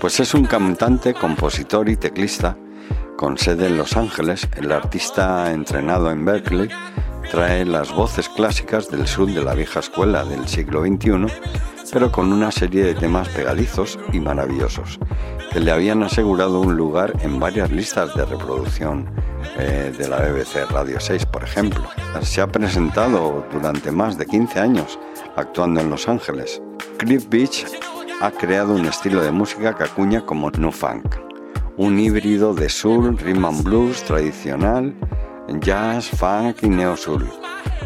Pues 0.00 0.18
es 0.20 0.32
un 0.32 0.46
cantante, 0.46 1.12
compositor 1.12 1.90
y 1.90 1.96
teclista 1.96 2.56
con 3.18 3.36
sede 3.36 3.66
en 3.66 3.76
Los 3.76 3.98
Ángeles. 3.98 4.48
El 4.56 4.72
artista 4.72 5.52
entrenado 5.52 6.10
en 6.10 6.24
Berkeley 6.24 6.70
trae 7.30 7.66
las 7.66 7.92
voces 7.92 8.30
clásicas 8.30 8.90
del 8.90 9.06
sur 9.06 9.30
de 9.30 9.44
la 9.44 9.52
vieja 9.52 9.80
escuela 9.80 10.24
del 10.24 10.48
siglo 10.48 10.80
XXI, 10.80 11.26
pero 11.92 12.10
con 12.10 12.32
una 12.32 12.50
serie 12.50 12.84
de 12.84 12.94
temas 12.94 13.28
pegadizos 13.28 13.98
y 14.14 14.20
maravillosos, 14.20 14.98
que 15.52 15.60
le 15.60 15.72
habían 15.72 16.02
asegurado 16.02 16.60
un 16.60 16.74
lugar 16.74 17.12
en 17.20 17.38
varias 17.38 17.70
listas 17.70 18.14
de 18.14 18.24
reproducción 18.24 19.10
eh, 19.58 19.92
de 19.98 20.08
la 20.08 20.20
BBC 20.20 20.70
Radio 20.70 20.98
6, 21.00 21.26
por 21.26 21.44
ejemplo. 21.44 21.84
Se 22.22 22.40
ha 22.40 22.46
presentado 22.46 23.44
durante 23.52 23.90
más 23.90 24.16
de 24.16 24.26
15 24.26 24.60
años 24.60 24.98
actuando 25.36 25.80
en 25.80 25.90
Los 25.90 26.08
Ángeles. 26.08 26.62
Cliff 26.98 27.28
Beach 27.28 27.66
ha 28.20 28.30
creado 28.30 28.74
un 28.74 28.86
estilo 28.86 29.22
de 29.22 29.30
música 29.30 29.74
que 29.74 29.84
acuña 29.84 30.24
como 30.24 30.50
nu 30.50 30.70
funk, 30.70 31.16
un 31.76 31.98
híbrido 31.98 32.54
de 32.54 32.68
soul, 32.68 33.18
rhythm 33.18 33.44
and 33.44 33.62
blues 33.64 34.02
tradicional, 34.04 34.94
jazz, 35.60 36.08
funk 36.08 36.62
y 36.62 36.68
neo 36.68 36.96
soul, 36.96 37.28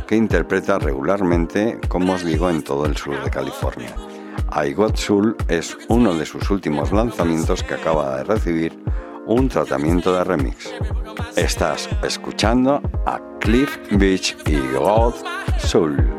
que 0.07 0.17
interpreta 0.17 0.79
regularmente, 0.79 1.81
como 1.89 2.13
os 2.13 2.25
digo, 2.25 2.51
en 2.51 2.63
todo 2.63 2.87
el 2.87 2.97
sur 2.97 3.23
de 3.23 3.31
California. 3.31 3.95
I 4.53 4.73
Got 4.73 4.97
Soul 4.97 5.37
es 5.49 5.77
uno 5.89 6.15
de 6.15 6.25
sus 6.25 6.51
últimos 6.51 6.93
lanzamientos 6.93 7.63
que 7.63 7.75
acaba 7.75 8.17
de 8.17 8.25
recibir 8.25 8.79
un 9.27 9.49
tratamiento 9.49 10.15
de 10.15 10.25
remix. 10.25 10.73
Estás 11.37 11.89
escuchando 12.03 12.81
a 13.05 13.21
Cliff 13.49 13.79
Beach 13.97 14.37
y 14.45 14.59
God 14.75 15.15
Soul. 15.59 16.18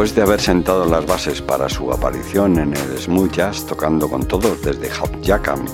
Después 0.00 0.16
de 0.16 0.22
haber 0.22 0.40
sentado 0.40 0.86
las 0.86 1.04
bases 1.04 1.42
para 1.42 1.68
su 1.68 1.92
aparición 1.92 2.58
en 2.58 2.74
el 2.74 2.98
smooth 2.98 3.32
jazz, 3.32 3.66
tocando 3.66 4.08
con 4.08 4.26
todos 4.26 4.62
desde 4.62 4.88
Hap 4.90 5.20
Jackham 5.20 5.66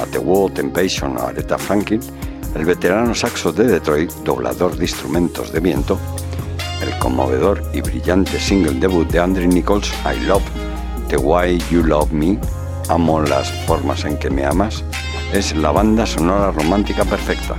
a 0.00 0.06
The 0.06 0.20
Wall, 0.20 0.50
Temptation 0.54 1.18
a 1.18 1.24
Aretha 1.24 1.58
Franklin, 1.58 2.00
el 2.54 2.64
veterano 2.64 3.14
saxo 3.14 3.52
de 3.52 3.64
Detroit, 3.64 4.10
doblador 4.24 4.74
de 4.78 4.84
instrumentos 4.84 5.52
de 5.52 5.60
viento, 5.60 5.98
el 6.80 6.98
conmovedor 6.98 7.62
y 7.74 7.82
brillante 7.82 8.40
single 8.40 8.80
debut 8.80 9.06
de 9.10 9.20
Andrew 9.20 9.46
Nichols, 9.46 9.92
I 10.06 10.18
Love, 10.24 10.44
The 11.08 11.18
Way 11.18 11.62
You 11.70 11.82
Love 11.82 12.10
Me, 12.10 12.38
Amo 12.88 13.20
las 13.20 13.52
formas 13.66 14.06
en 14.06 14.16
que 14.16 14.30
me 14.30 14.46
amas, 14.46 14.82
es 15.34 15.54
la 15.54 15.72
banda 15.72 16.06
sonora 16.06 16.52
romántica 16.52 17.04
perfecta, 17.04 17.54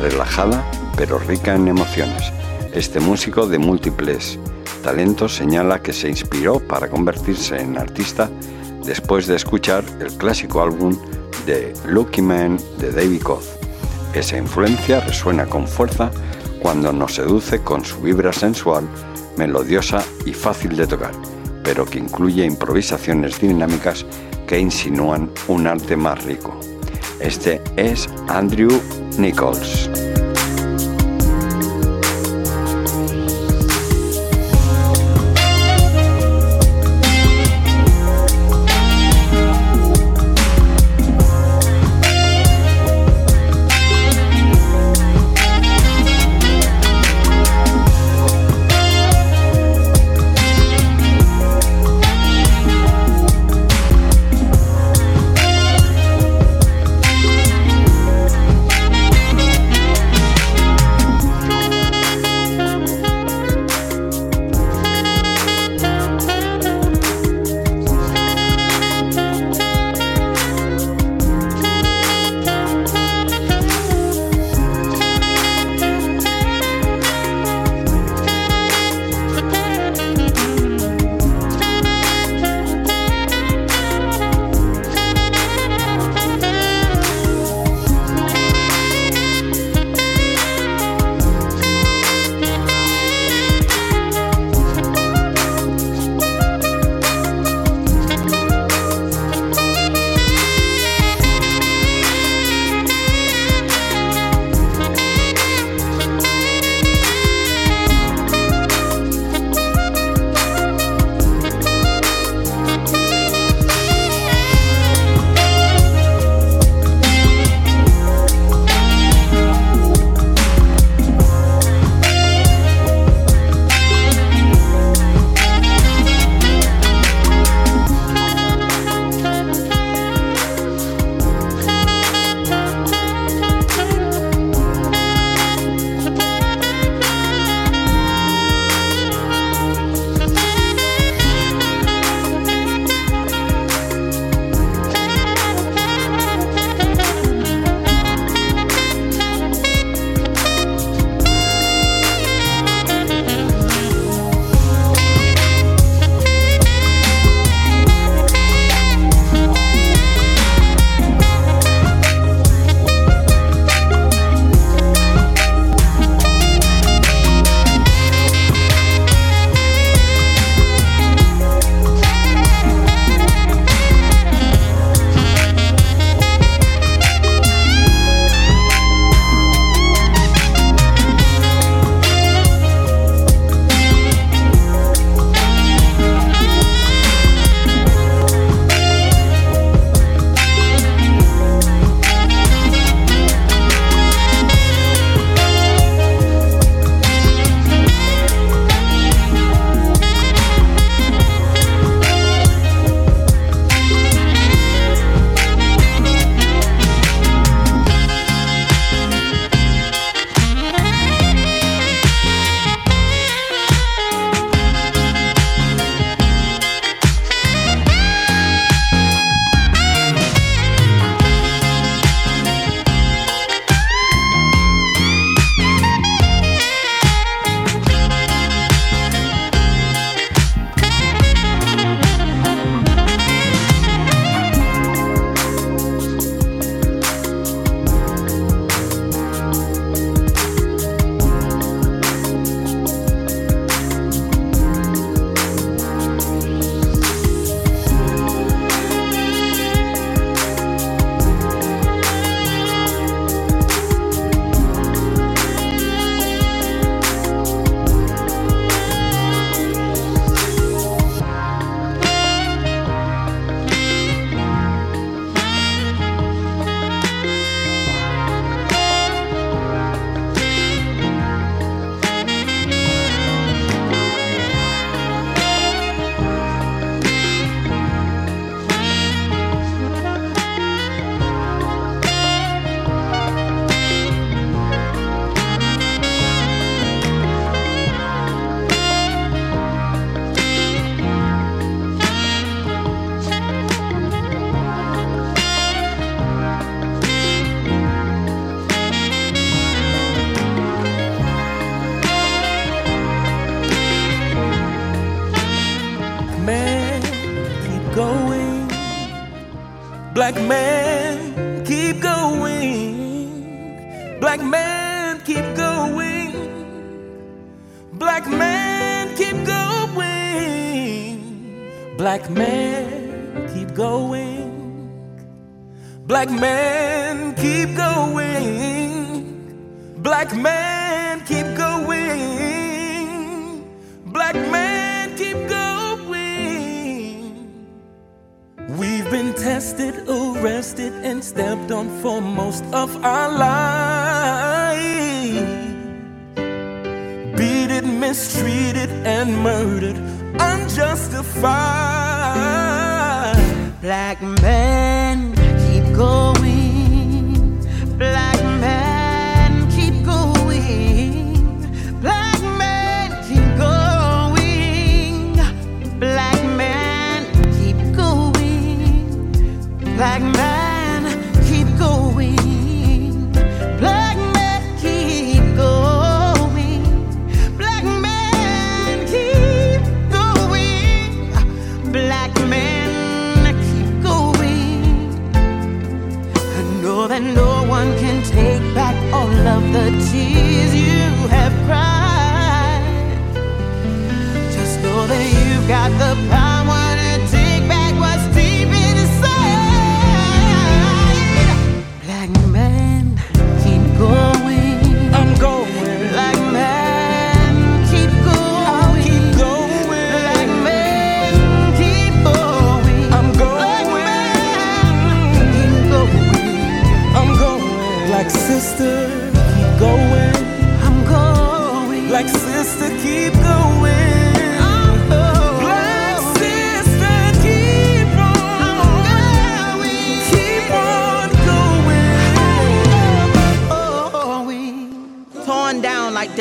relajada 0.00 0.64
pero 0.96 1.18
rica 1.18 1.54
en 1.54 1.68
emociones. 1.68 2.32
Este 2.72 3.00
músico 3.00 3.46
de 3.46 3.58
múltiples 3.58 4.38
talentos 4.78 5.34
señala 5.34 5.80
que 5.82 5.92
se 5.92 6.08
inspiró 6.08 6.60
para 6.60 6.88
convertirse 6.88 7.60
en 7.60 7.78
artista 7.78 8.30
después 8.84 9.26
de 9.26 9.36
escuchar 9.36 9.84
el 10.00 10.12
clásico 10.14 10.62
álbum 10.62 10.96
de 11.46 11.72
Lucky 11.86 12.22
Man 12.22 12.58
de 12.78 12.90
David 12.92 13.22
Koz. 13.22 13.46
Esa 14.14 14.36
influencia 14.36 15.00
resuena 15.00 15.46
con 15.46 15.66
fuerza 15.66 16.10
cuando 16.62 16.92
nos 16.92 17.14
seduce 17.14 17.60
con 17.60 17.84
su 17.84 18.00
vibra 18.00 18.32
sensual, 18.32 18.88
melodiosa 19.36 20.02
y 20.24 20.32
fácil 20.32 20.76
de 20.76 20.86
tocar, 20.86 21.12
pero 21.62 21.84
que 21.84 21.98
incluye 21.98 22.44
improvisaciones 22.44 23.40
dinámicas 23.40 24.04
que 24.46 24.58
insinúan 24.58 25.30
un 25.46 25.66
arte 25.66 25.96
más 25.96 26.24
rico. 26.24 26.58
Este 27.20 27.60
es 27.76 28.08
Andrew 28.28 28.80
Nichols. 29.18 30.07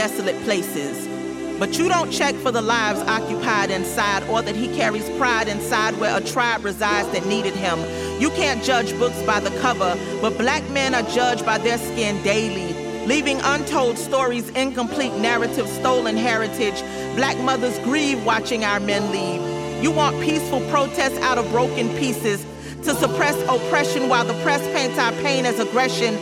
Desolate 0.07 0.41
places. 0.45 1.05
But 1.59 1.77
you 1.77 1.89
don't 1.89 2.09
check 2.11 2.33
for 2.35 2.49
the 2.49 2.61
lives 2.61 3.01
occupied 3.01 3.71
inside 3.71 4.23
or 4.29 4.41
that 4.41 4.55
he 4.55 4.73
carries 4.73 5.09
pride 5.17 5.49
inside 5.49 5.99
where 5.99 6.15
a 6.15 6.21
tribe 6.21 6.63
resides 6.63 7.09
that 7.09 7.25
needed 7.25 7.53
him. 7.53 7.77
You 8.21 8.29
can't 8.29 8.63
judge 8.63 8.97
books 8.97 9.21
by 9.23 9.41
the 9.41 9.49
cover, 9.59 9.97
but 10.21 10.37
black 10.37 10.63
men 10.69 10.95
are 10.95 11.03
judged 11.11 11.45
by 11.45 11.57
their 11.57 11.77
skin 11.77 12.23
daily. 12.23 12.73
Leaving 13.05 13.41
untold 13.41 13.97
stories, 13.97 14.47
incomplete 14.51 15.13
narratives, 15.15 15.71
stolen 15.73 16.15
heritage. 16.15 16.79
Black 17.17 17.37
mothers 17.39 17.77
grieve 17.79 18.23
watching 18.25 18.63
our 18.63 18.79
men 18.79 19.11
leave. 19.11 19.41
You 19.83 19.91
want 19.91 20.21
peaceful 20.21 20.61
protests 20.69 21.17
out 21.19 21.37
of 21.37 21.49
broken 21.51 21.89
pieces 21.97 22.45
to 22.83 22.93
suppress 22.95 23.35
oppression 23.49 24.07
while 24.07 24.23
the 24.23 24.41
press 24.41 24.61
paints 24.73 24.97
our 24.97 25.11
pain 25.23 25.45
as 25.45 25.59
aggression. 25.59 26.15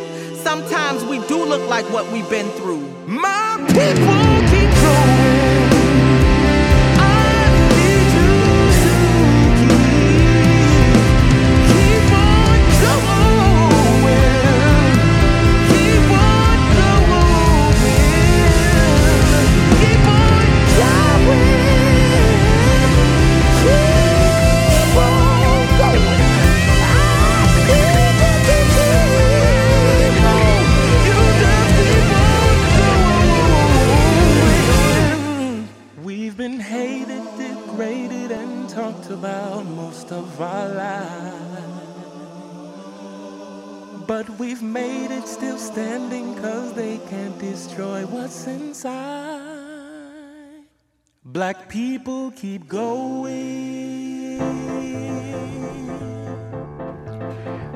Sometimes 0.45 1.03
we 1.05 1.17
do 1.27 1.43
look 1.43 1.67
like 1.67 1.85
what 1.91 2.05
we've 2.13 2.29
been 2.29 2.47
through. 2.51 2.87
My 3.07 3.57
people 3.69 4.34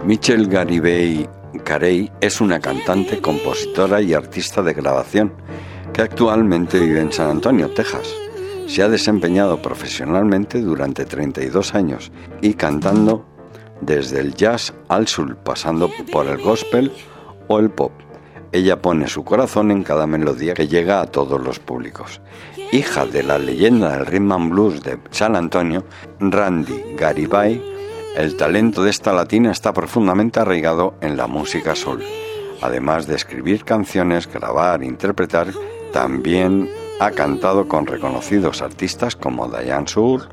Michelle 0.04 0.48
Garibay 0.48 1.30
Carey 1.64 2.12
es 2.20 2.42
una 2.42 2.60
cantante, 2.60 3.22
compositora 3.22 4.02
y 4.02 4.14
artista 4.14 4.62
de 4.62 4.74
grabación 4.74 5.34
que 5.94 6.02
actualmente 6.02 6.80
vive 6.80 7.02
en 7.02 7.12
San 7.12 7.30
Antonio, 7.30 7.70
Texas. 7.70 8.08
Se 8.68 8.84
ha 8.84 8.90
desempeñado 8.90 9.62
profesionalmente 9.62 10.62
durante 10.62 11.06
32 11.06 11.74
años 11.74 12.12
y 12.42 12.54
cantando 12.54 13.26
desde 13.82 14.20
el 14.20 14.36
jazz 14.36 14.74
al 14.90 15.08
soul, 15.08 15.38
pasando 15.38 15.90
por 16.12 16.28
el 16.28 16.38
gospel 16.42 16.92
o 17.48 17.60
el 17.60 17.70
pop. 17.70 17.92
Ella 18.52 18.82
pone 18.82 19.08
su 19.08 19.24
corazón 19.24 19.70
en 19.70 19.84
cada 19.84 20.08
melodía 20.08 20.56
que 20.56 20.68
llega 20.68 21.02
a 21.02 21.06
todos 21.06 21.40
los 21.40 21.60
públicos. 21.60 22.20
Hija 22.72 23.06
de 23.06 23.22
la 23.22 23.38
leyenda 23.38 23.92
del 23.92 24.08
rhythm 24.08 24.32
and 24.32 24.50
blues 24.52 24.82
de 24.82 24.98
San 25.12 25.36
Antonio, 25.36 25.86
Randy 26.20 26.96
Garibay, 26.98 27.62
el 28.16 28.36
talento 28.38 28.84
de 28.84 28.90
esta 28.90 29.14
latina 29.14 29.52
está 29.52 29.72
profundamente 29.72 30.40
arraigado 30.40 30.96
en 31.02 31.16
la 31.16 31.28
música 31.28 31.76
soul. 31.76 32.04
Además 32.62 33.06
de 33.06 33.16
escribir 33.16 33.64
canciones, 33.64 34.28
grabar, 34.28 34.84
interpretar, 34.84 35.48
también 35.94 36.70
ha 37.00 37.12
cantado 37.12 37.68
con 37.68 37.86
reconocidos 37.86 38.64
artistas 38.64 39.16
como 39.16 39.48
Diane 39.48 39.88
Soul, 39.88 40.28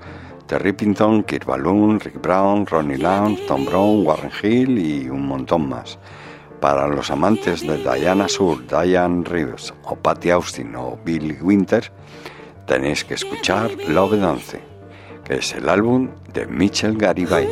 Terry 0.47 0.73
Pinton, 0.73 1.23
Kirk 1.23 1.45
Balloon, 1.45 2.01
Rick 2.01 2.21
Brown, 2.21 2.67
Ronnie 2.67 2.99
Lowndes, 2.99 3.47
Tom 3.47 3.67
Brown, 3.67 4.07
Warren 4.07 4.33
Hill 4.43 4.79
y 4.79 5.09
un 5.11 5.27
montón 5.27 5.69
más. 5.69 5.99
Para 6.61 6.89
los 6.89 7.11
amantes 7.11 7.61
de 7.61 7.77
Diana 7.77 8.29
Sur, 8.29 8.67
Diane 8.67 9.25
Reeves 9.25 9.75
o 9.85 9.95
Patty 9.95 10.31
Austin 10.31 10.75
o 10.75 10.99
Bill 11.05 11.39
Winter, 11.43 11.93
tenéis 12.67 13.05
que 13.05 13.15
escuchar 13.15 13.71
Love 13.89 14.19
Dance, 14.19 14.61
que 15.25 15.37
es 15.37 15.53
el 15.55 15.69
álbum 15.69 16.11
de 16.33 16.47
Mitchell 16.47 16.97
Garibay. 16.97 17.47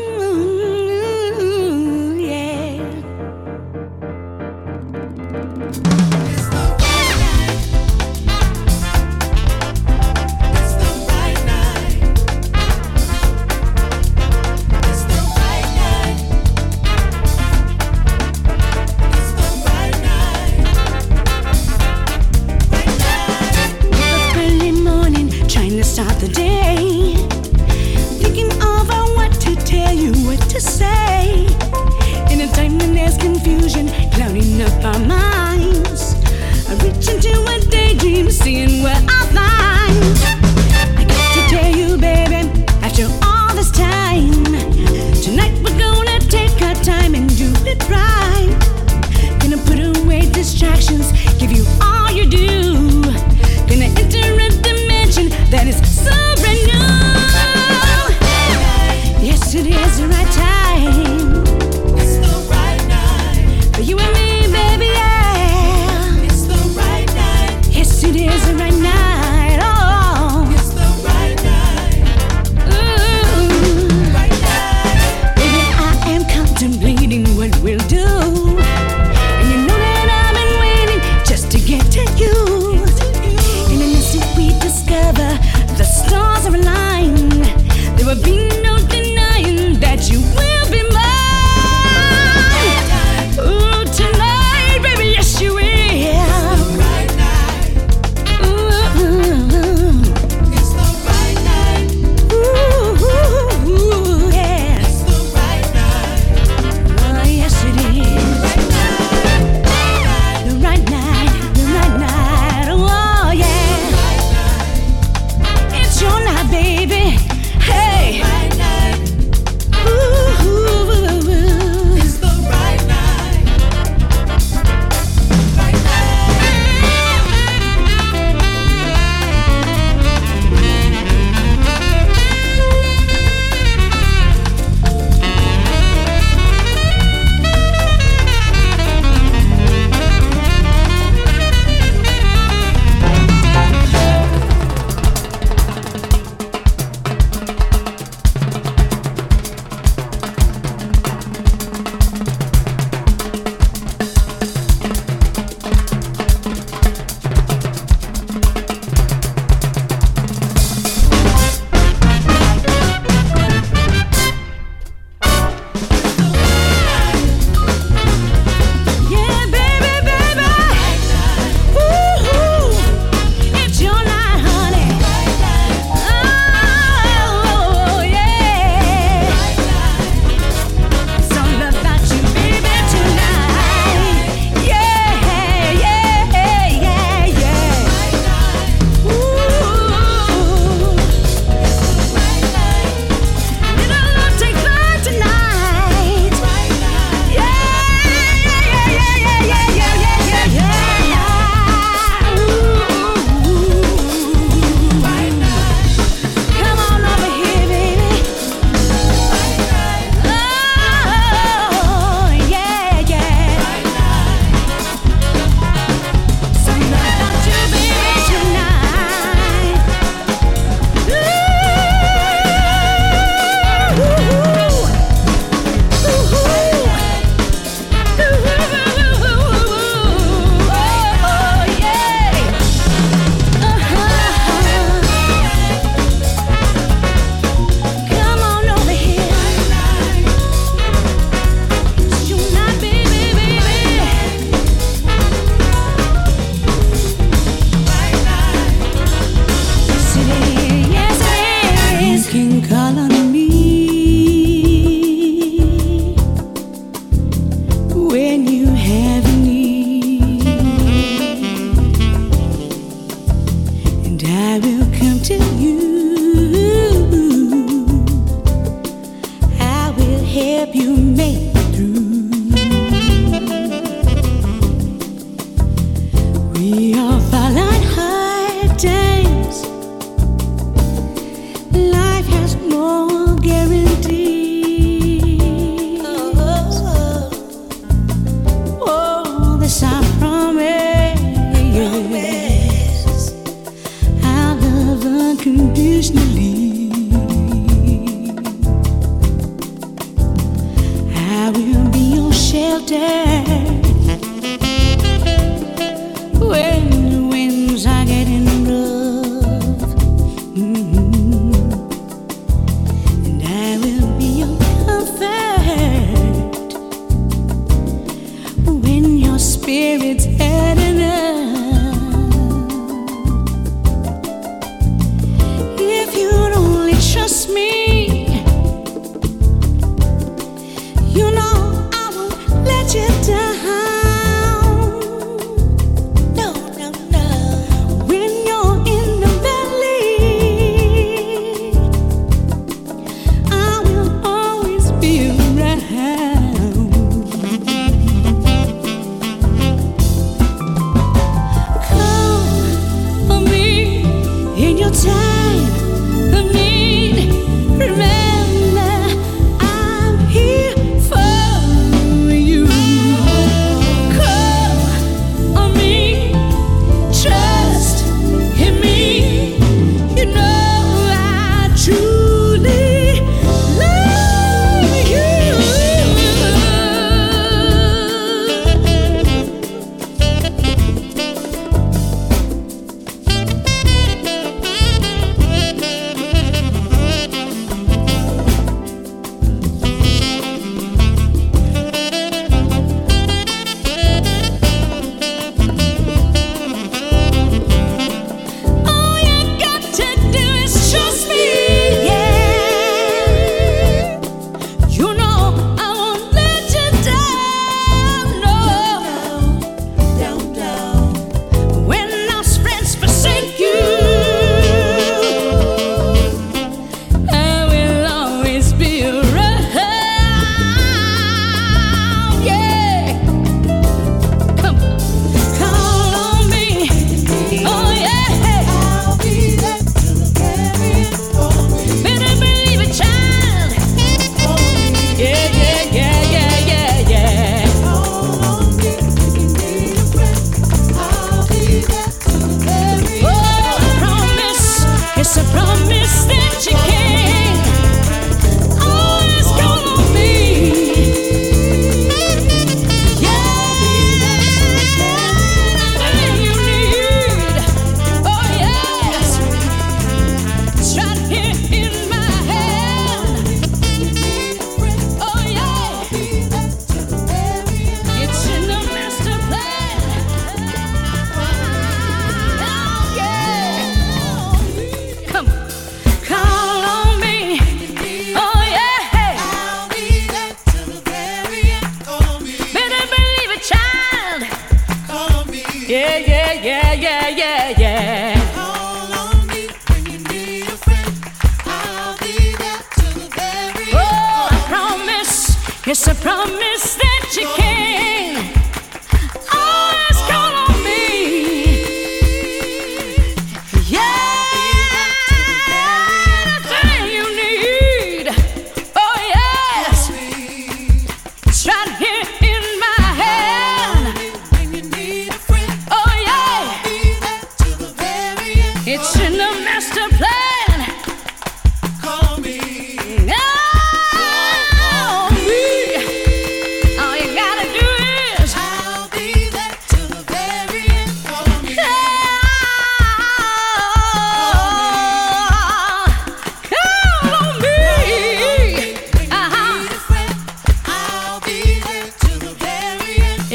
I'm 36.75 36.81
to 37.21 37.55
a 37.55 37.61
daydream, 37.71 38.31
seeing 38.33 38.83
where 38.83 39.01
I 39.09 39.24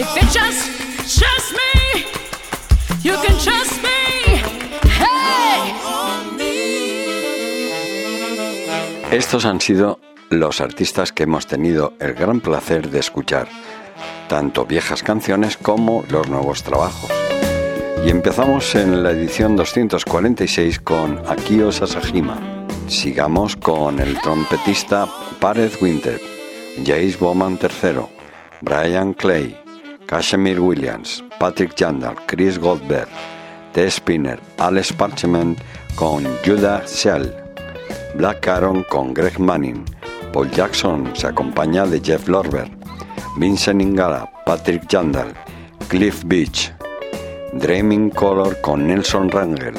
Just 0.01 1.51
me, 1.51 2.05
you 3.03 3.15
can 3.15 3.37
trust 3.37 3.83
me. 3.83 4.37
Hey. 4.83 5.73
Estos 9.11 9.43
han 9.43 9.59
sido 9.59 9.99
los 10.29 10.61
artistas 10.61 11.11
que 11.11 11.23
hemos 11.23 11.47
tenido 11.47 11.95
el 11.99 12.13
gran 12.13 12.39
placer 12.39 12.89
de 12.89 12.99
escuchar, 12.99 13.49
tanto 14.29 14.65
viejas 14.65 15.03
canciones 15.03 15.57
como 15.57 16.05
los 16.09 16.29
nuevos 16.29 16.63
trabajos. 16.63 17.11
Y 18.05 18.09
empezamos 18.09 18.75
en 18.75 19.03
la 19.03 19.11
edición 19.11 19.57
246 19.57 20.79
con 20.79 21.21
Akio 21.27 21.73
Sasajima. 21.73 22.39
Sigamos 22.87 23.57
con 23.57 23.99
el 23.99 24.17
trompetista 24.21 25.09
Pareth 25.41 25.81
Winter, 25.81 26.21
Jace 26.85 27.17
Bowman 27.19 27.59
III, 27.61 28.05
Brian 28.61 29.13
Clay, 29.13 29.58
Kashmir 30.09 30.59
Williams, 30.59 31.21
Patrick 31.39 31.75
Jandal, 31.75 32.15
Chris 32.25 32.57
Goldberg, 32.57 33.07
T. 33.73 33.91
Spinner, 33.91 34.39
Alex 34.57 34.91
Parchment 34.91 35.59
con 35.95 36.25
Judah 36.43 36.81
Shell, 36.87 37.31
Black 38.15 38.47
Aaron 38.47 38.83
con 38.89 39.13
Greg 39.13 39.37
Manning, 39.37 39.85
Paul 40.33 40.49
Jackson 40.49 41.15
se 41.15 41.27
acompaña 41.27 41.85
de 41.85 42.01
Jeff 42.01 42.27
Lorber, 42.27 42.67
Vincent 43.37 43.83
Ingala, 43.83 44.27
Patrick 44.47 44.87
Jandal, 44.89 45.31
Cliff 45.89 46.23
Beach, 46.25 46.73
Dreaming 47.53 48.09
Color 48.09 48.59
con 48.61 48.87
Nelson 48.87 49.29
Rangel, 49.29 49.75